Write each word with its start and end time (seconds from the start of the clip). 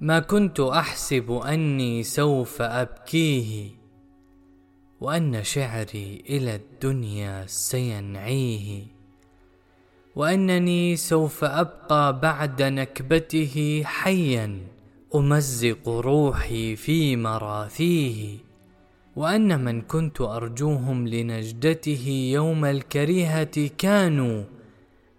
ما 0.00 0.18
كنت 0.18 0.60
أحسب 0.60 1.32
أني 1.32 2.02
سوف 2.02 2.62
أبكيه 2.62 3.70
وأن 5.00 5.44
شعري 5.44 6.24
إلى 6.28 6.54
الدنيا 6.54 7.44
سينعيه 7.46 8.82
وأنني 10.16 10.96
سوف 10.96 11.44
أبقى 11.44 12.20
بعد 12.20 12.62
نكبته 12.62 13.82
حيا 13.84 14.60
أمزق 15.14 15.88
روحي 15.88 16.76
في 16.76 17.16
مراثيه 17.16 18.38
وأن 19.16 19.64
من 19.64 19.82
كنت 19.82 20.20
أرجوهم 20.20 21.08
لنجدته 21.08 22.08
يوم 22.32 22.64
الكريهة 22.64 23.70
كانوا 23.78 24.44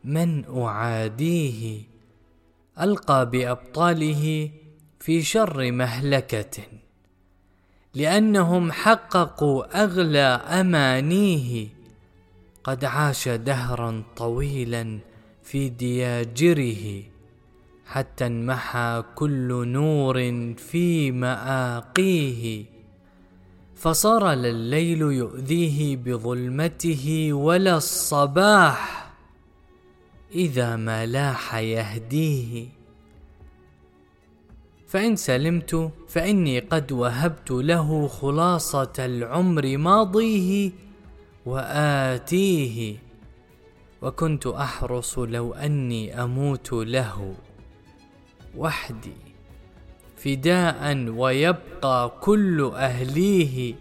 من 0.03 0.45
أعاديه 0.45 1.81
ألقى 2.81 3.29
بأبطاله 3.29 4.49
في 4.99 5.23
شر 5.23 5.71
مهلكة 5.71 6.63
لأنهم 7.93 8.71
حققوا 8.71 9.83
أغلى 9.83 10.41
أمانيه. 10.59 11.67
قد 12.63 12.85
عاش 12.85 13.29
دهرا 13.29 14.03
طويلا 14.15 14.99
في 15.43 15.69
دياجره 15.69 17.03
حتى 17.85 18.25
انمحى 18.25 19.03
كل 19.15 19.67
نور 19.67 20.15
في 20.57 21.11
مآقيه. 21.11 22.65
فصار 23.75 24.33
لا 24.33 24.49
الليل 24.49 25.01
يؤذيه 25.01 25.97
بظلمته 25.97 27.29
ولا 27.33 27.77
الصباح 27.77 29.11
إذا 30.35 30.75
ما 30.75 31.05
لاح 31.05 31.55
يهديه. 31.55 32.76
فإن 34.87 35.15
سلمت 35.15 35.91
فإني 36.07 36.59
قد 36.59 36.91
وهبت 36.91 37.51
له 37.51 38.07
خلاصة 38.07 38.93
العمر 38.99 39.77
ماضيه 39.77 40.71
وآتيه 41.45 42.95
وكنت 44.01 44.47
أحرص 44.47 45.19
لو 45.19 45.53
أني 45.53 46.23
أموت 46.23 46.73
له 46.73 47.35
وحدي 48.57 49.13
فداء 50.17 50.97
ويبقى 51.09 52.11
كل 52.21 52.71
أهليه 52.75 53.75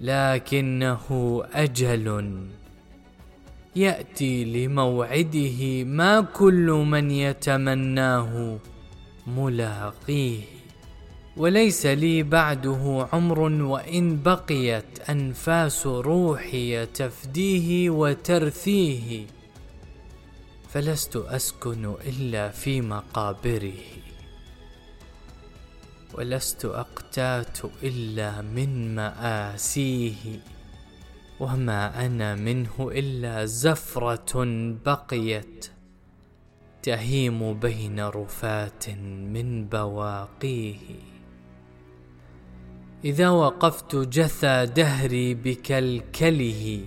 لكنه 0.00 1.42
أجل 1.52 2.38
يأتي 3.76 4.44
لموعده 4.44 5.84
ما 5.84 6.20
كل 6.20 6.66
من 6.66 7.10
يتمناه. 7.10 8.58
ملاقيه. 9.26 10.42
وليس 11.36 11.86
لي 11.86 12.22
بعده 12.22 13.08
عمر 13.12 13.40
وإن 13.40 14.22
بقيت 14.22 15.10
أنفاس 15.10 15.86
روحي 15.86 16.86
تفديه 16.86 17.90
وترثيه. 17.90 19.26
فلست 20.68 21.16
أسكن 21.16 21.94
إلا 22.06 22.48
في 22.48 22.80
مقابره. 22.80 23.82
ولست 26.14 26.64
أقتات 26.64 27.58
إلا 27.82 28.42
من 28.42 28.94
مآسيه. 28.94 30.40
وما 31.40 32.06
أنا 32.06 32.34
منه 32.34 32.74
إلا 32.80 33.44
زفرة 33.44 34.44
بقيت. 34.86 35.73
تهيم 36.84 37.54
بين 37.54 38.00
رفات 38.00 38.90
من 39.32 39.64
بواقيه. 39.68 40.76
إذا 43.04 43.28
وقفت 43.28 43.96
جثى 43.96 44.66
دهري 44.66 45.34
بكلكله 45.34 46.80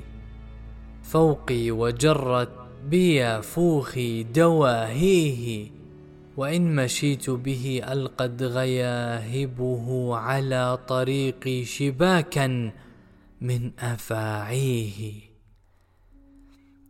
فوقي 1.04 1.72
وجرت 1.72 2.50
بي 2.86 3.42
فوخي 3.42 4.24
دواهيه 4.24 5.68
وإن 6.38 6.76
مشيت 6.76 7.30
به 7.30 7.82
ألقد 7.88 8.44
غياهبه 8.44 10.16
على 10.16 10.80
طريقي 10.88 11.66
شباكا 11.66 12.72
من 13.42 13.72
أفاعيه. 13.80 15.28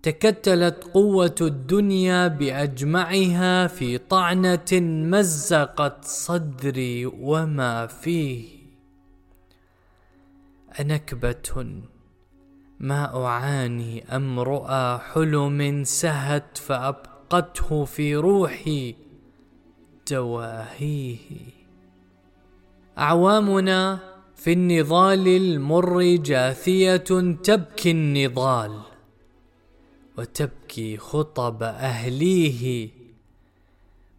تكتلت 0.07 0.84
قوة 0.94 1.35
الدنيا 1.41 2.28
بأجمعها 2.28 3.68
في 3.68 3.97
طعنة 3.97 4.72
مزقت 5.12 6.06
صدري 6.06 7.06
وما 7.06 7.88
فيه. 7.88 8.45
أنكبة 10.79 11.66
ما 12.79 13.25
أعاني 13.25 14.16
ام 14.16 14.40
رؤى 14.40 15.00
حلم 15.13 15.84
سهت 15.84 16.57
فأبقته 16.57 17.85
في 17.85 18.16
روحي 18.16 18.95
دواهيه. 20.12 21.18
أعوامنا 22.97 24.00
في 24.35 24.53
النضال 24.53 25.28
المر 25.28 26.16
جاثية 26.16 26.97
تبكي 27.44 27.91
النضال. 27.91 28.97
وتبكي 30.17 30.97
خطب 30.97 31.63
أهليه. 31.63 32.89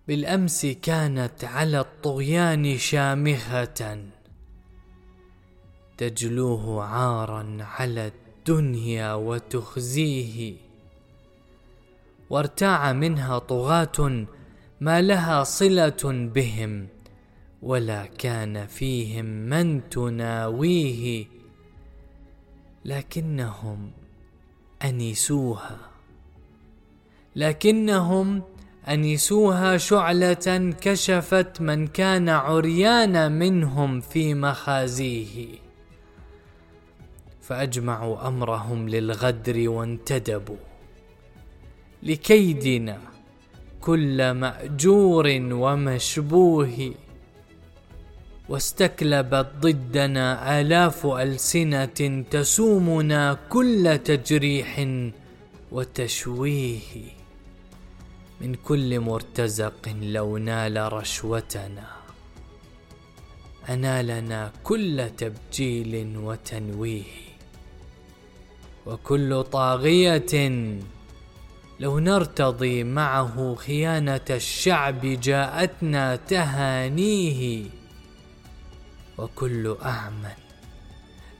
بالأمس 0.09 0.66
كانت 0.66 1.44
على 1.44 1.81
الطغيان 1.81 2.78
شامخه 2.78 3.98
تجلوه 5.98 6.84
عارا 6.84 7.58
على 7.60 8.06
الدنيا 8.06 9.14
وتخزيه. 9.14 10.56
وارتاع 12.31 12.92
منها 12.92 13.38
طغاة 13.38 14.26
ما 14.81 15.00
لها 15.00 15.44
صلة 15.44 16.31
بهم 16.34 16.88
ولا 17.62 18.06
كان 18.06 18.66
فيهم 18.66 19.25
من 19.25 19.88
تناويه. 19.88 21.26
لكنهم 22.84 23.92
انسوها 24.84 25.78
لكنهم 27.37 28.43
انسوها 28.89 29.77
شعلة 29.77 30.75
كشفت 30.81 31.61
من 31.61 31.87
كان 31.87 32.28
عريان 32.28 33.33
منهم 33.33 34.00
في 34.00 34.34
مخازيه. 34.34 35.49
فأجمعوا 37.41 38.28
أمرهم 38.28 38.88
للغدر 38.88 39.69
وانتدبوا. 39.69 40.56
لكيدنا 42.03 42.99
كل 43.81 44.31
مأجور 44.31 45.27
ومشبوه. 45.53 46.94
واستكلبت 48.48 49.47
ضدنا 49.60 50.60
آلاف 50.60 51.06
ألسنة 51.06 52.25
تسومنا 52.31 53.38
كل 53.48 53.98
تجريح 54.04 54.86
وتشويه. 55.72 56.81
من 58.41 58.54
كل 58.54 59.00
مرتزق 59.00 59.88
لو 60.03 60.37
نال 60.38 60.92
رشوتنا. 60.92 61.87
أنالنا 63.69 64.53
كل 64.64 65.10
تبجيل 65.16 66.16
وتنويه. 66.16 67.03
وكل 68.87 69.42
طاغية 69.42 70.32
لو 71.81 71.98
نرتضي 71.98 72.84
معه 72.84 73.55
خيانة 73.55 74.28
الشعب 74.31 75.00
جاءتنا 75.00 76.17
تهانيه. 76.17 77.77
وكل 79.19 79.76
أعمى. 79.85 80.32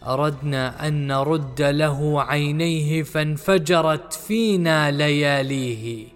أردنا 0.07 0.89
أن 0.89 1.07
نرد 1.07 1.63
له 1.63 2.23
عينيه 2.23 3.03
فانفجرت 3.03 4.13
فينا 4.13 4.91
لياليه. 4.91 6.09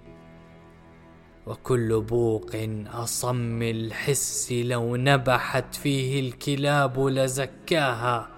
وكل 1.46 2.00
بوق 2.00 2.50
أصم 2.86 3.62
الحس 3.62 4.52
لو 4.52 4.96
نبحت 4.96 5.74
فيه 5.74 6.20
الكلاب 6.20 7.00
لزكاها 7.00 8.28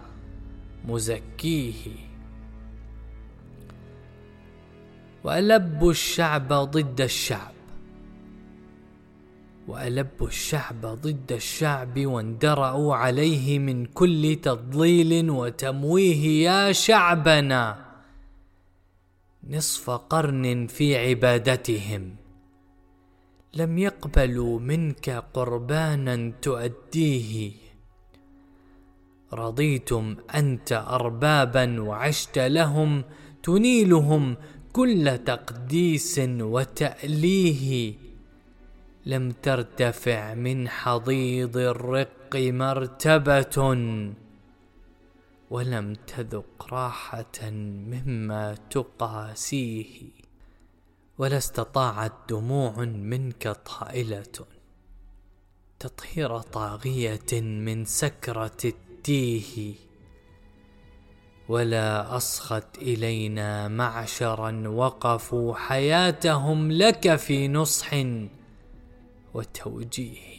مزكيه. 0.89 1.91
وألب 5.25 5.89
الشعب 5.89 6.53
ضد 6.53 7.01
الشعب. 7.01 7.54
وألبوا 9.69 10.27
الشعب 10.27 10.87
ضد 10.87 11.33
الشعب 11.33 12.07
واندرأوا 12.07 12.95
عليه 12.95 13.59
من 13.59 13.87
كل 13.87 14.39
تضليل 14.43 15.31
وتمويه 15.31 16.45
يا 16.45 16.73
شعبنا. 16.73 17.85
نصف 19.51 19.91
قرن 19.91 20.67
في 20.67 20.97
عبادتهم. 20.97 22.17
لم 23.55 23.79
يقبلوا 23.79 24.61
منك 24.61 25.11
قربانا 25.35 26.33
تؤديه. 26.43 27.53
رضيتم 29.33 30.17
أنت 30.35 30.73
أربابا 30.73 31.81
وعشت 31.81 32.39
لهم 32.39 33.05
تنيلهم 33.43 34.37
كل 34.73 35.19
تقديس 35.19 36.21
وتأليه. 36.25 38.04
لم 39.07 39.31
ترتفع 39.31 40.35
من 40.35 40.69
حضيض 40.69 41.57
الرق 41.57 42.37
مرتبة 42.37 43.57
ولم 45.51 45.95
تذق 45.95 46.67
راحة 46.75 47.51
مما 47.51 48.55
تقاسيه 48.71 49.87
ولا 51.19 51.37
استطاعت 51.37 52.13
دموع 52.29 52.85
منك 52.85 53.49
طائلة. 53.49 54.47
تطهير 55.79 56.39
طاغية 56.39 57.41
من 57.41 57.85
سكرة 57.85 58.59
التيه 58.65 59.75
ولا 61.49 62.17
أصغت 62.17 62.79
إلينا 62.79 63.69
معشرا 63.69 64.69
وقفوا 64.69 65.55
حياتهم 65.55 66.73
لك 66.73 67.17
في 67.17 67.49
نصح. 67.49 67.95
وتوجيه. 69.35 70.35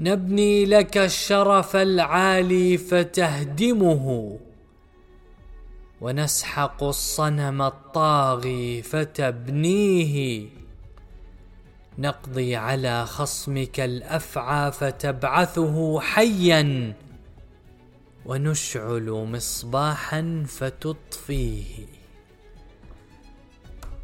نبني 0.00 0.64
لك 0.64 0.98
الشرف 0.98 1.76
العالي 1.76 2.76
فتهدمه 2.78 4.38
ونسحق 6.00 6.82
الصنم 6.82 7.62
الطاغي 7.62 8.82
فتبنيه. 8.82 10.48
نقضي 11.98 12.56
على 12.56 13.06
خصمك 13.06 13.80
الأفعى 13.80 14.72
فتبعثه 14.72 16.00
حيا 16.00 16.94
ونشعل 18.26 19.10
مصباحا 19.10 20.44
فتطفيه. 20.48 21.86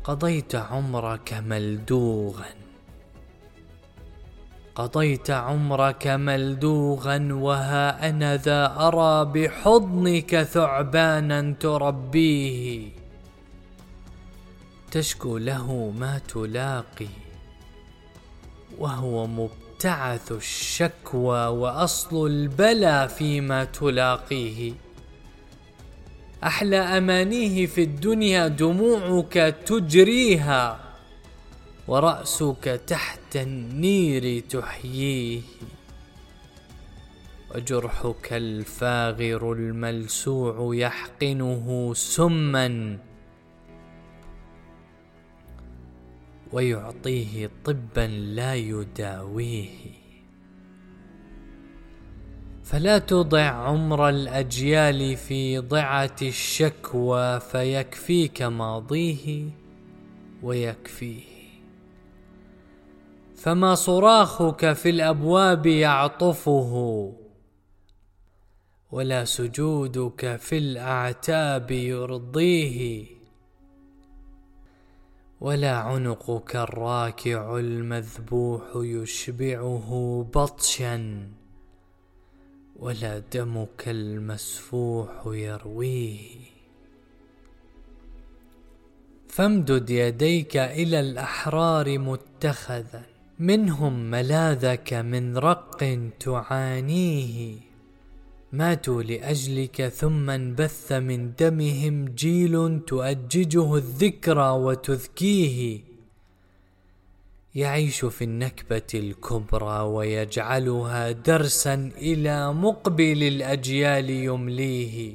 قضيت 0.04 0.54
عمرك 0.54 1.32
ملدوغا. 1.34 2.71
قضيت 4.74 5.30
عمرك 5.30 6.06
ملدوغا 6.06 7.28
وها 7.32 8.08
أنا 8.08 8.36
ذا 8.36 8.74
أرى 8.78 9.24
بحضنك 9.24 10.42
ثعبانا 10.42 11.54
تربيه. 11.60 12.88
تشكو 14.90 15.38
له 15.38 15.92
ما 15.98 16.18
تلاقي 16.18 17.08
وهو 18.78 19.26
مبتعث 19.26 20.32
الشكوى 20.32 21.46
وأصل 21.46 22.26
البلى 22.26 23.08
فيما 23.08 23.64
تلاقيه. 23.64 24.72
أحلى 26.44 26.78
أمانيه 26.78 27.66
في 27.66 27.82
الدنيا 27.82 28.48
دموعك 28.48 29.56
تجريها 29.66 30.81
ورأسك 31.88 32.80
تحت 32.86 33.36
النير 33.36 34.40
تحييه. 34.40 35.40
وجرحك 37.54 38.32
الفاغر 38.32 39.52
الملسوع 39.52 40.74
يحقنه 40.74 41.94
سما. 41.94 42.98
ويعطيه 46.52 47.50
طبا 47.64 48.06
لا 48.06 48.54
يداويه. 48.54 49.68
فلا 52.64 52.98
تضع 52.98 53.40
عمر 53.40 54.08
الأجيال 54.08 55.16
في 55.16 55.58
ضعة 55.58 56.16
الشكوى 56.22 57.40
فيكفيك 57.40 58.42
ماضيه 58.42 59.44
ويكفيه. 60.42 61.31
فما 63.42 63.74
صراخك 63.74 64.72
في 64.72 64.90
الأبواب 64.90 65.66
يعطفه 65.66 66.72
ولا 68.90 69.24
سجودك 69.24 70.36
في 70.36 70.58
الأعتاب 70.58 71.70
يرضيه 71.70 73.06
ولا 75.40 75.76
عنقك 75.76 76.56
الراكع 76.56 77.58
المذبوح 77.58 78.62
يشبعه 78.76 79.90
بطشا 80.34 81.28
ولا 82.76 83.18
دمك 83.18 83.88
المسفوح 83.88 85.22
يرويه. 85.26 86.40
فامدد 89.28 89.90
يديك 89.90 90.56
إلى 90.56 91.00
الأحرار 91.00 91.98
متخذا. 91.98 93.11
منهم 93.38 94.10
ملاذك 94.10 94.94
من 94.94 95.38
رق 95.38 95.98
تعانيه. 96.20 97.54
ماتوا 98.52 99.02
لأجلك 99.02 99.88
ثم 99.88 100.30
انبث 100.30 100.92
من 100.92 101.32
دمهم 101.38 102.04
جيل 102.04 102.80
تؤججه 102.86 103.76
الذكرى 103.76 104.50
وتذكيه. 104.50 105.80
يعيش 107.54 108.04
في 108.04 108.24
النكبة 108.24 108.90
الكبرى 108.94 109.80
ويجعلها 109.80 111.10
درسا 111.10 111.90
إلى 111.96 112.52
مقبل 112.52 113.22
الأجيال 113.22 114.10
يمليه. 114.10 115.14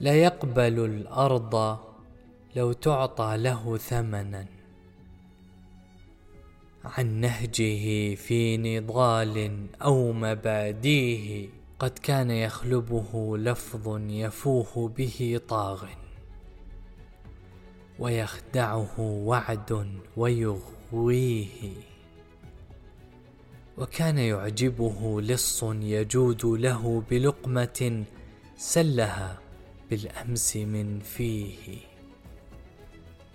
لا 0.00 0.14
يقبل 0.14 0.84
الأرض 0.84 1.85
لو 2.56 2.72
تعطى 2.72 3.36
له 3.36 3.76
ثمنا 3.76 4.46
عن 6.84 7.20
نهجه 7.20 8.14
في 8.14 8.56
نضال 8.56 9.66
أو 9.82 10.12
مباديه 10.12 11.48
قد 11.78 11.98
كان 11.98 12.30
يخلبه 12.30 13.38
لفظ 13.38 14.00
يفوه 14.10 14.88
به 14.88 15.40
طاغ. 15.48 15.84
ويخدعه 17.98 19.00
وعد 19.00 20.00
ويغويه. 20.16 21.72
وكان 23.78 24.18
يعجبه 24.18 25.20
لص 25.20 25.62
يجود 25.62 26.44
له 26.44 27.02
بلقمة 27.10 28.04
سلها 28.56 29.38
بالأمس 29.90 30.56
من 30.56 31.00
فيه. 31.00 31.95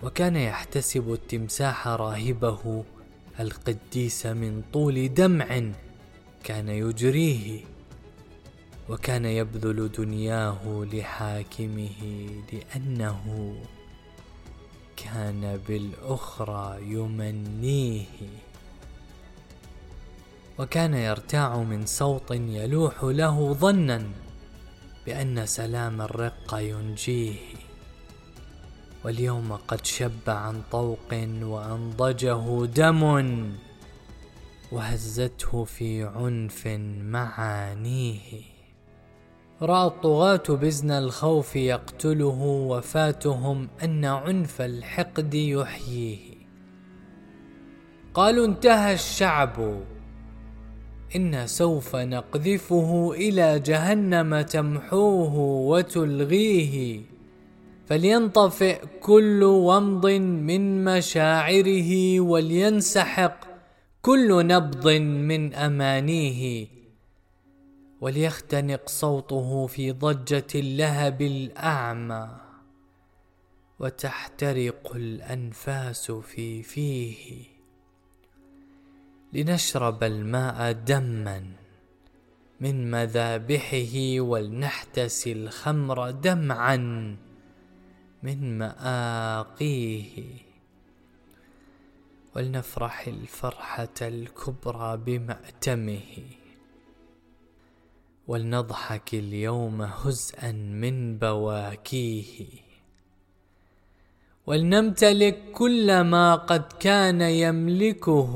وكان 0.02 0.36
يحتسب 0.36 1.12
التمساح 1.12 1.88
راهبه 1.88 2.84
القديس 3.40 4.26
من 4.26 4.62
طول 4.72 5.14
دمع 5.14 5.62
كان 6.44 6.68
يجريه 6.68 7.60
وكان 8.88 9.24
يبذل 9.24 9.92
دنياه 9.92 10.86
لحاكمه 10.92 12.26
لأنه 12.52 13.54
كان 14.96 15.60
بالأخرى 15.68 16.78
يمنيه. 16.82 18.04
وكان 20.58 20.94
يرتاع 20.94 21.56
من 21.56 21.86
صوت 21.86 22.30
يلوح 22.30 23.04
له 23.04 23.52
ظنا 23.52 24.06
بأن 25.06 25.46
سلام 25.46 26.02
الرق 26.02 26.54
ينجيه. 26.54 27.61
واليوم 29.04 29.52
قد 29.52 29.86
شب 29.86 30.28
عن 30.28 30.62
طوق 30.70 31.12
وأنضجه 31.42 32.66
دم 32.66 33.02
وهزته 34.72 35.64
في 35.64 36.04
عنف 36.04 36.66
معانيه. 37.02 38.42
رأى 39.62 39.86
الطغاة 39.86 40.42
بزن 40.48 40.90
الخوف 40.90 41.56
يقتله 41.56 42.42
وفاتهم 42.68 43.68
أن 43.82 44.04
عنف 44.04 44.60
الحقد 44.60 45.34
يحييه. 45.34 46.32
قالوا 48.14 48.46
انتهى 48.46 48.94
الشعب 48.94 49.82
أنا 51.16 51.46
سوف 51.46 51.96
نقذفه 51.96 53.12
إلى 53.12 53.58
جهنم 53.58 54.40
تمحوه 54.40 55.34
وتلغيه. 55.68 57.11
فلينطفئ 57.92 58.86
كل 59.00 59.42
ومض 59.44 60.06
من 60.48 60.84
مشاعره 60.84 62.20
ولينسحق 62.20 63.36
كل 64.02 64.46
نبض 64.46 64.88
من 65.28 65.54
أمانيه 65.54 66.66
وليختنق 68.00 68.88
صوته 68.88 69.66
في 69.66 69.92
ضجة 69.92 70.46
اللهب 70.54 71.22
الأعمى 71.22 72.28
وتحترق 73.78 74.92
الأنفاس 74.94 76.10
في 76.10 76.62
فيه 76.62 77.44
لنشرب 79.32 80.04
الماء 80.04 80.72
دما 80.72 81.44
من 82.60 82.90
مذابحه 82.90 84.20
ولنحتسي 84.20 85.32
الخمر 85.32 86.10
دمعا 86.10 86.76
من 88.22 88.58
مآقيه. 88.58 90.22
ولنفرح 92.36 93.06
الفرحة 93.06 93.94
الكبرى 94.02 94.96
بمأتمه. 94.96 96.00
ولنضحك 98.28 99.14
اليوم 99.14 99.82
هزءا 99.82 100.52
من 100.52 101.18
بواكيه. 101.18 102.46
ولنمتلك 104.46 105.52
كل 105.52 106.00
ما 106.00 106.34
قد 106.34 106.72
كان 106.72 107.20
يملكه. 107.20 108.34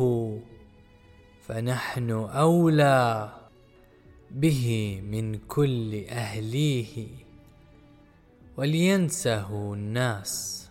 فنحن 1.43 2.11
أولى 2.11 3.33
به 4.31 5.01
من 5.05 5.39
كل 5.39 6.05
أهليه. 6.09 7.26
ولينسه 8.57 9.75
الناس. 9.75 10.67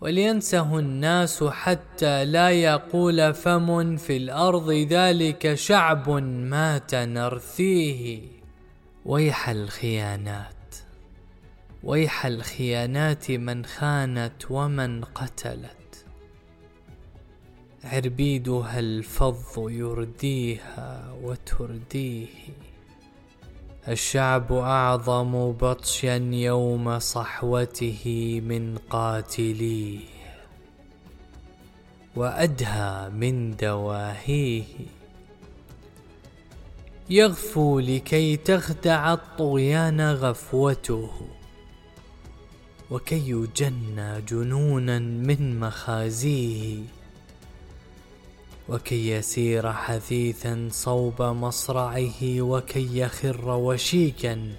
ولينسه 0.00 0.78
الناس 0.78 1.44
حتى 1.44 2.24
لا 2.24 2.50
يقول 2.50 3.34
فم 3.34 3.96
في 3.96 4.16
الأرض 4.16 4.70
ذلك 4.70 5.54
شعب 5.54 6.10
مات 6.10 6.94
نرثيه 6.94 8.20
ويح 9.04 9.48
الخيانات. 9.48 10.74
ويح 11.84 12.26
الخيانات 12.26 13.30
من 13.30 13.64
خانت 13.64 14.50
ومن 14.50 15.04
قتلت. 15.04 16.06
عربيدها 17.84 18.78
الفظ 18.78 19.68
يرديها 19.70 21.14
وترديه. 21.22 22.26
الشعب 23.88 24.52
أعظم 24.52 25.52
بطشا 25.52 26.16
يوم 26.32 26.98
صحوته 26.98 28.02
من 28.44 28.78
قاتليه 28.90 30.00
وأدهى 32.16 33.10
من 33.10 33.56
دواهيه. 33.56 34.64
يغفو 37.10 37.78
لكي 37.80 38.36
تخدع 38.36 39.12
الطغيان 39.12 40.00
غفوته 40.00 41.10
وكي 42.90 43.30
يجنى 43.30 44.20
جنونا 44.20 44.98
من 44.98 45.60
مخازيه. 45.60 46.97
وكي 48.68 49.10
يسير 49.10 49.72
حثيثا 49.72 50.68
صوب 50.70 51.22
مصرعه 51.22 52.40
وكي 52.40 52.98
يخر 52.98 53.50
وشيكا 53.50 54.52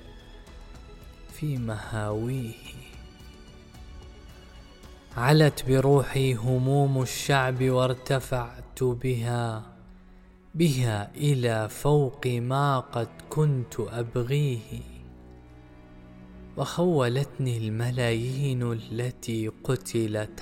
في 1.33 1.57
مهاويه. 1.57 2.53
علت 5.17 5.69
بروحي 5.69 6.33
هموم 6.33 7.01
الشعب 7.01 7.63
وارتفعت 7.63 8.83
بها 8.83 9.63
بها 10.55 11.11
إلى 11.15 11.69
فوق 11.69 12.27
ما 12.27 12.79
قد 12.79 13.09
كنت 13.29 13.79
أبغيه. 13.79 14.81
وخولتني 16.57 17.57
الملايين 17.57 18.71
التي 18.71 19.47
قتلت 19.63 20.39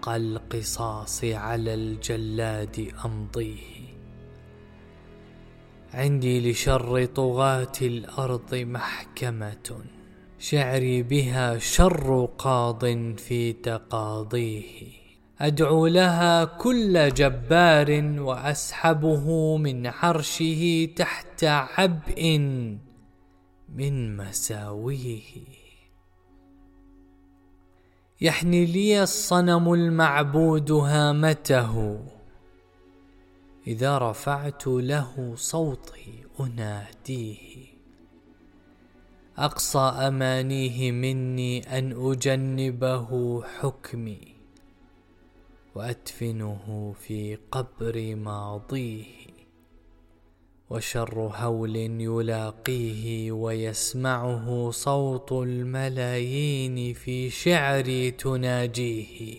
حق 0.00 0.08
القصاص 0.08 1.24
على 1.24 1.74
الجلاد 1.74 2.92
أمضيه. 3.04 3.94
عندي 5.94 6.50
لشر 6.50 7.04
طغاة 7.04 7.72
الأرض 7.82 8.54
محكمة 8.54 9.84
شعري 10.38 11.02
بها 11.02 11.58
شر 11.58 12.28
قاض 12.38 12.84
في 13.16 13.52
تقاضيه. 13.52 14.88
أدعو 15.40 15.86
لها 15.86 16.44
كل 16.44 17.14
جبار 17.14 18.14
وأسحبه 18.18 19.56
من 19.56 19.86
عرشه 19.86 20.88
تحت 20.96 21.44
عبء 21.44 22.38
من 23.68 24.16
مساويه. 24.16 25.59
يحني 28.22 28.66
لي 28.66 29.02
الصنم 29.02 29.72
المعبود 29.72 30.72
هامته. 30.72 32.00
إذا 33.66 33.98
رفعت 33.98 34.66
له 34.66 35.32
صوتي 35.36 36.24
أناديه. 36.40 37.66
أقصى 39.38 39.78
أمانيه 39.78 40.92
مني 40.92 41.78
أن 41.78 42.10
أجنبه 42.10 43.42
حكمي. 43.42 44.36
وأدفنه 45.74 46.94
في 47.00 47.38
قبر 47.52 48.16
ماضيه. 48.16 49.29
وشر 50.70 51.32
هول 51.36 51.76
يلاقيه 51.76 53.32
ويسمعه 53.32 54.70
صوت 54.70 55.32
الملايين 55.32 56.94
في 56.94 57.30
شعري 57.30 58.10
تناجيه. 58.10 59.38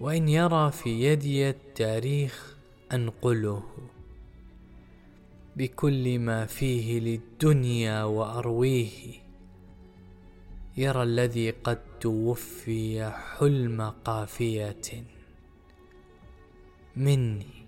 وإن 0.00 0.28
يرى 0.28 0.70
في 0.70 0.90
يدي 0.90 1.50
التاريخ 1.50 2.56
أنقله. 2.92 3.62
بكل 5.56 6.18
ما 6.18 6.46
فيه 6.46 7.00
للدنيا 7.00 8.04
وأرويه. 8.04 9.22
يرى 10.76 11.02
الذي 11.02 11.50
قد 11.50 11.78
توفي 12.00 13.10
حلم 13.10 13.92
قافية. 14.04 15.04
مني. 16.96 17.61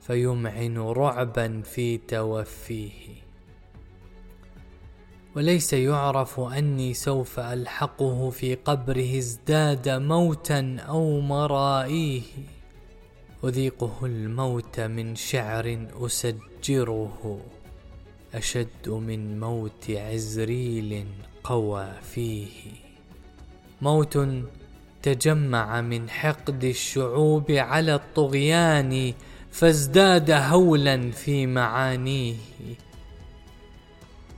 فيمعن 0.00 0.78
رعبا 0.78 1.62
في 1.64 1.98
توفيه. 1.98 3.20
وليس 5.36 5.72
يعرف 5.72 6.40
أني 6.40 6.94
سوف 6.94 7.40
ألحقه 7.40 8.30
في 8.30 8.54
قبره 8.54 9.18
ازداد 9.18 9.88
موتا 9.88 10.76
أو 10.88 11.20
مرائيه. 11.20 12.22
أذيقه 13.44 13.98
الموت 14.02 14.80
من 14.80 15.16
شعر 15.16 15.86
أسجره. 16.00 17.40
أشد 18.34 18.88
من 18.88 19.40
موت 19.40 19.90
عزريل 19.90 21.06
قوى 21.44 21.92
فيه. 22.02 22.50
موت 23.82 24.18
تجمع 25.02 25.80
من 25.80 26.10
حقد 26.10 26.64
الشعوب 26.64 27.50
على 27.50 27.94
الطغيان 27.94 29.14
فازداد 29.50 30.30
هولا 30.30 31.10
في 31.10 31.46
معانيه 31.46 32.36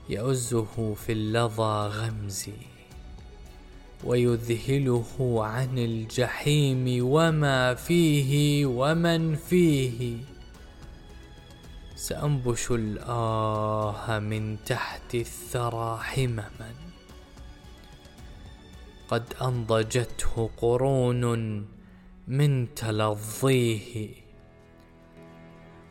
يؤزه 0.09 0.95
في 0.95 1.13
اللظى 1.13 1.89
غمزي 1.89 2.53
ويذهله 4.05 5.45
عن 5.45 5.79
الجحيم 5.79 6.99
وما 7.03 7.75
فيه 7.75 8.67
ومن 8.67 9.37
فيه. 9.37 10.17
سأنبش 11.97 12.71
الآه 12.71 14.19
من 14.19 14.65
تحت 14.65 15.15
الثرى 15.15 15.99
حمما. 16.03 16.75
قد 19.09 19.25
أنضجته 19.43 20.51
قرون 20.57 21.67
من 22.29 22.75
تلظيه. 22.75 24.22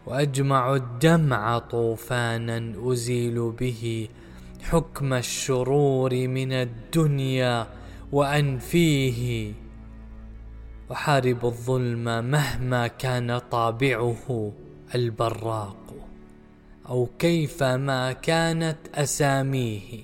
وأجمع 0.06 0.76
الدمع 0.76 1.60
طوفانا 1.60 2.74
أزيل 2.92 3.52
به 3.52 4.08
حكم 4.62 5.14
الشرور 5.14 6.28
من 6.28 6.52
الدنيا 6.54 7.68
وأنفيه. 8.12 9.54
احارب 10.92 11.46
الظلم 11.46 12.04
مهما 12.04 12.88
كان 12.88 13.38
طابعه 13.38 14.54
البراق 14.96 15.94
أو 16.90 17.10
كيفما 17.20 18.12
كانت 18.12 18.78
أساميه. 18.96 20.00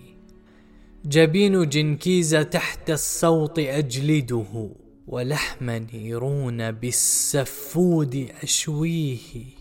جبين 1.06 1.70
جنكيز 1.70 2.32
تحت 2.32 2.90
الصوت 2.90 3.60
أجلده 3.60 4.70
ولحم 5.08 5.70
نيرون 5.70 6.72
بالسفود 6.72 8.28
أشويه. 8.44 9.57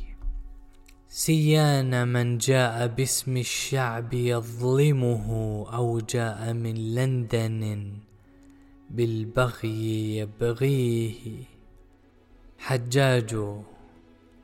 سيان 1.17 2.09
من 2.09 2.39
جاء 2.39 2.87
باسم 2.87 3.37
الشعب 3.37 4.15
يظلمه 4.15 5.29
أو 5.73 6.01
جاء 6.01 6.53
من 6.53 6.95
لندن 6.95 7.93
بالبغي 8.91 10.17
يبغيه. 10.17 11.43
حجاج 12.59 13.37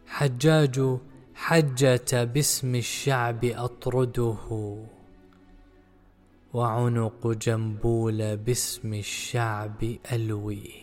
حجاج 0.07 0.99
حجة 1.35 2.25
باسم 2.25 2.75
الشعب 2.75 3.45
أطرده. 3.45 4.77
وعنق 6.55 7.27
جنبول 7.27 8.37
باسم 8.37 8.95
الشعب 8.95 9.97
ألويه. 10.13 10.82